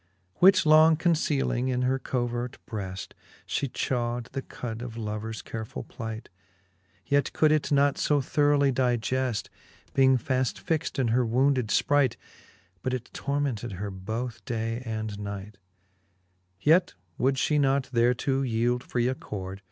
XXVIL 0.33 0.41
Which 0.41 0.65
long 0.65 0.95
concealing 0.95 1.67
in 1.67 1.83
her 1.83 1.99
covert 1.99 2.57
breft, 2.65 3.11
She 3.45 3.67
chaw'd 3.67 4.29
the 4.31 4.41
cud 4.41 4.81
of 4.81 4.97
lovers 4.97 5.43
carefull 5.43 5.87
plight; 5.87 6.27
Yet 7.05 7.31
could 7.33 7.51
it 7.51 7.71
not 7.71 7.99
fo 7.99 8.19
thoroughly 8.19 8.71
digeft, 8.71 9.49
Being 9.93 10.17
faft 10.17 10.57
fixed 10.57 10.97
in 10.97 11.09
her 11.09 11.23
wounded 11.23 11.67
fpright,' 11.67 12.15
But 12.81 12.95
it 12.95 13.11
tormented 13.13 13.73
her 13.73 13.91
both 13.91 14.43
day 14.43 14.81
and 14.87 15.19
night: 15.19 15.59
Yet 16.59 16.95
would 17.19 17.35
fhe 17.35 17.59
not 17.59 17.91
thereto 17.93 18.41
yeeld 18.41 18.81
free 18.81 19.07
accord 19.07 19.59